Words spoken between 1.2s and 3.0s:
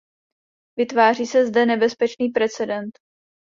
se zde nebezpečný precedent.